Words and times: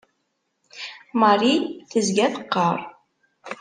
Marie 1.19 1.57
tezga 1.89 2.27
teqqar. 2.33 2.79